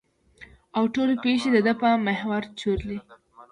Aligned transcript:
او 0.77 0.83
ټولې 0.93 1.15
پېښې 1.23 1.49
د 1.53 1.57
ده 1.65 1.73
په 1.81 1.89
محور 2.05 2.43
چورلي. 2.59 2.99